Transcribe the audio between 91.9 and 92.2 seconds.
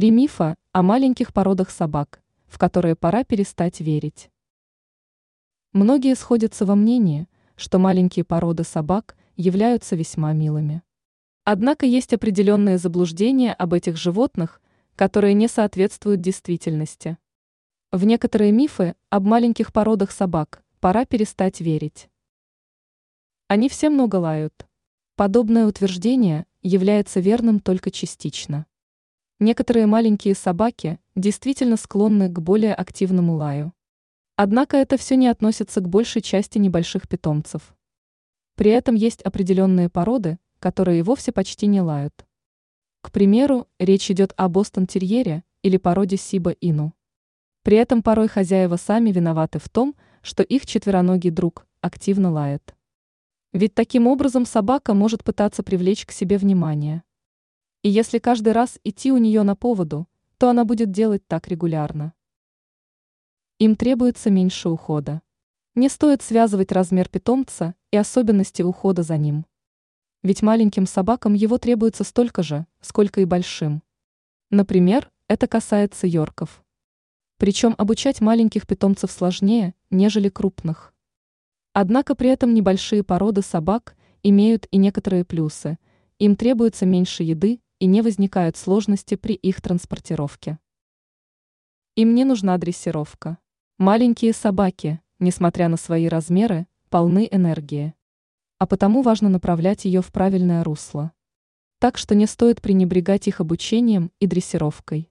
Им